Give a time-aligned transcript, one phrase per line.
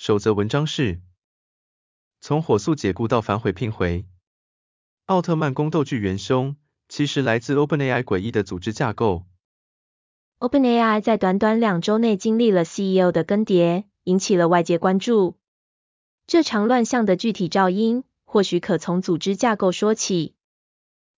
[0.00, 1.02] 守则文章是：
[2.22, 4.06] 从火速解雇到反悔聘回，
[5.04, 6.56] 奥特曼宫斗剧元凶
[6.88, 9.26] 其实来自 OpenAI 诡异的组织架构。
[10.38, 15.36] OpenAI 在短短两周内经历了 CEO 的更迭，引起了外界关注。
[16.26, 20.34] 这场乱象的具体肇因，或许可从组织架构说起。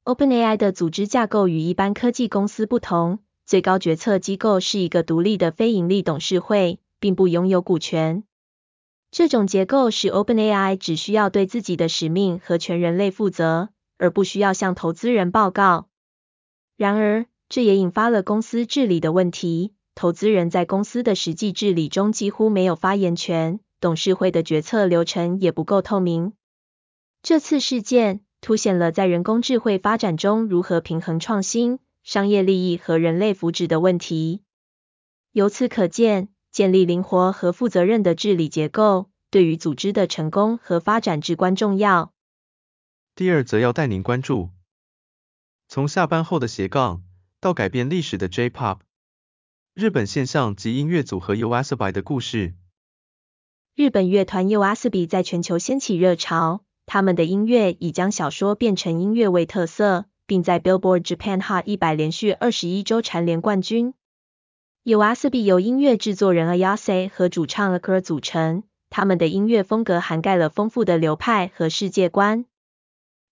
[0.05, 3.21] OpenAI 的组织架构与一般科技公司不同。
[3.47, 8.25] 最高决策机构是一个独立的非营利董事会，并不拥有股权。
[9.13, 15.87] 这种结构使 OpenAI 只需要对自己的使命和全人类负责，而不需要向投资人报告。
[16.79, 19.75] 然而，这也引发了公司治理的问题。
[19.95, 26.33] 投资人在公司的实际治理中几乎没有发言权，董事会的决策流程也不够透明。
[27.23, 31.79] 这次事件凸显了在人工智慧发展中如何平衡创新。
[32.03, 34.43] 商业利益和人类福祉的问题。
[35.31, 42.13] 由此可见，建立灵活和负责任的治理结构，对于组织的成功和发展至关重要。
[43.17, 44.51] 第二则要带您关注，
[45.67, 47.03] 从下班后的斜杠
[47.41, 48.79] 到改变历史的 J-Pop，
[49.75, 52.55] 日本现象及音乐组合 YOASOBI 的故事。
[53.75, 60.05] 日本乐团 YOASOBI 在全球掀起热潮，他们的音乐已将小说变成音乐为特色。
[60.25, 63.93] 并在 Billboard Japan Hot 100连续二十一周蝉联冠军。
[64.85, 72.47] YOASOBI 由音乐制作人 Ayase 和主唱 Akira 组成，他们的音乐风格涵盖了丰富的流派和世界观。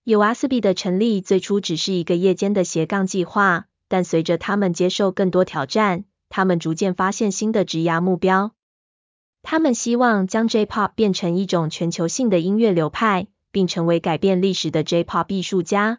[0.04, 8.52] YOASOBI 的成立最初只是一个夜间的斜杠计划，但随着他们接受更多挑战，他们逐渐发现新的职涯目标。
[9.42, 15.98] 他们希望将 J-Pop 变成一种全球性的音乐流派，并成为改变历史的 J-Pop 艺术家。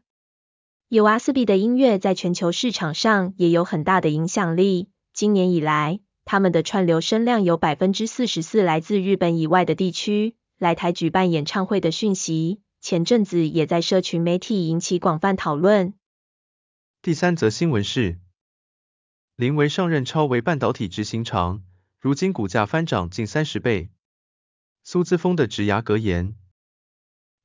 [0.89, 4.87] YOASOBI 的音乐在全球市场上也有很大的影响力。
[5.13, 10.35] 今年以来，他们的串流声量有百分之四十四来自日本以外的地区。
[10.57, 15.95] 来台举办演唱会的讯息，前阵子也在社群媒体引起广泛讨论。
[17.01, 18.19] 第三则新闻是，
[19.35, 21.63] 林维上任超微半导体执行长，
[21.99, 23.89] 如今股价翻涨近三十倍。
[24.83, 26.35] 苏姿丰的职涯格言。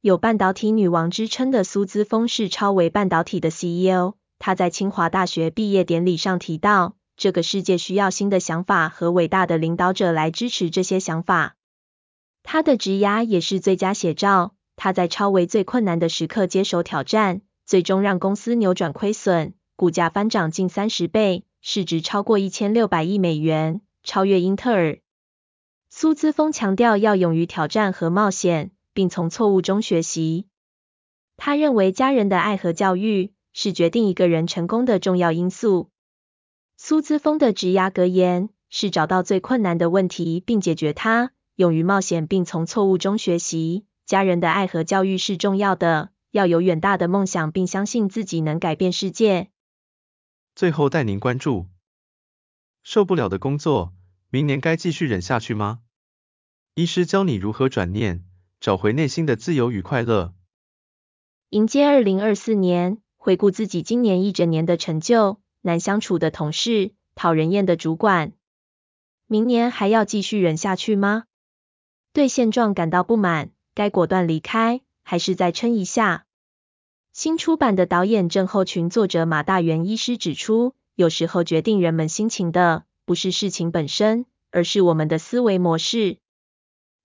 [0.03, 4.15] 有半导体女王之称的苏姿丰是超微半导体的 CEO。
[4.39, 11.57] 她在清华大学毕业典礼上提到，这个世界需要新的想法和伟大的领导者来支持这些想法。
[12.43, 14.55] 他的职涯也是最佳写照。
[14.77, 24.99] 他在超微最困难的时刻接手挑战，最终让公司扭转亏损，股价翻涨近三十倍，市值超过一千六百亿美元，超越英特尔。
[25.89, 28.73] 苏姿丰强调要勇于挑战和冒险。
[28.97, 30.47] 并从错误中学习。
[31.37, 35.91] 他认为家人的爱和教育是决定一个人成功的重要因素。
[36.89, 43.87] 苏姿丰的职涯格言是找到最困难的问题并解决它，勇于冒险并从错误中学习。
[44.05, 49.51] 家人的爱和教育是重要的，要有远大的梦想并相信自己能改变世界。
[50.55, 51.67] 最后带您关注，
[52.85, 53.93] 受不了的工作，
[54.31, 55.81] 明年该继续忍下去吗？
[56.77, 58.25] 医师教你如何转念。
[58.61, 60.35] 找回内心的自由与快乐，
[61.49, 68.35] 迎接二零二四年，回顾自己今年一整年的成就，难相处的同事，讨人厌的主管，
[69.27, 71.25] 明年还要继续忍下去吗？
[72.13, 76.25] 对现状感到不满，该果断离开，还是再撑一下？
[77.13, 86.19] 新出版的导演症候群作者马大元医师指出，有时候决定人们心情的，不是事情本身，而是我们的思维模式。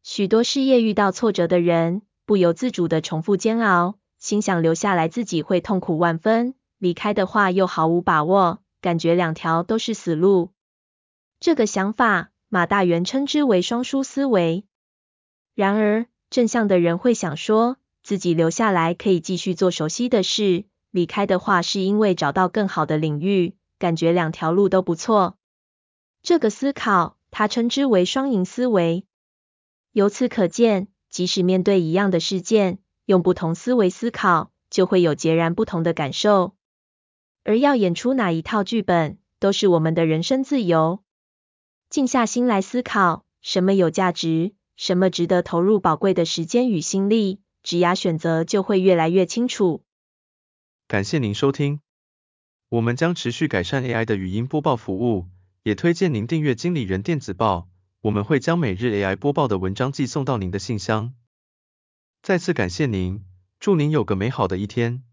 [0.04, 10.50] 许多事业遇到挫折的人，不由自主地重复煎熬，心想留下来自己会痛苦万分，离开的话又毫无把握，感觉两条都是死路。
[11.40, 14.66] 这个想法，马大元称之为双输思维。
[15.54, 25.38] 然而，正向的人会想说，自己留下来可以继续做熟悉的事，离开的话是因为找到更好的领域，感觉两条路都不错。
[26.24, 29.06] 这个思考，他称之为双赢思维。
[29.92, 36.56] 由此可见，即使面对一样的事件，用不同思维思考，就会有截然不同的感受。
[37.44, 41.04] 而要演出哪一套剧本，都是我们的人生自由。
[41.90, 49.84] 静下心来思考，什么有价值，什么值得投入宝贵的时间与心力，职涯选择就会越来越清楚。
[50.88, 51.80] 感谢您收听，
[52.70, 55.28] 我们将持续改善 AI 的语音播报服务，
[55.64, 57.68] 也推荐您订阅经理人电子报，
[58.02, 61.14] 我们会将每日 AI 播报的文章寄送到您的信箱。
[62.22, 63.26] 再次感谢您，
[63.60, 65.04] 祝您有个美好的一天。